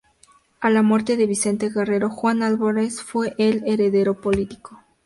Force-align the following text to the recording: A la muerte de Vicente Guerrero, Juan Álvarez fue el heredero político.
A 0.61 0.71
la 0.71 0.81
muerte 0.81 1.15
de 1.15 1.27
Vicente 1.27 1.69
Guerrero, 1.69 2.09
Juan 2.09 2.41
Álvarez 2.41 3.03
fue 3.03 3.35
el 3.37 3.61
heredero 3.67 4.19
político. 4.19 4.79